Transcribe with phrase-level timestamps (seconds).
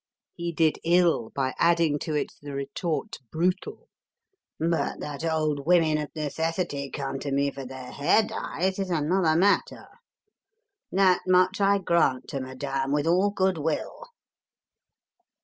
[0.33, 3.87] He did ill by adding to it the retort brutal:
[4.59, 9.35] "But that old women of necessity come to me for their hair dyes is another
[9.35, 9.85] matter.
[10.91, 14.07] That much I grant to Madame with all good will."